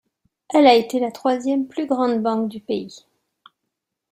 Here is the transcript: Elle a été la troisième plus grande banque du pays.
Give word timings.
Elle 0.51 0.65
a 0.65 0.73
été 0.73 0.99
la 0.99 1.11
troisième 1.11 1.67
plus 1.67 1.85
grande 1.85 2.23
banque 2.23 2.47
du 2.49 2.59
pays. 2.59 3.05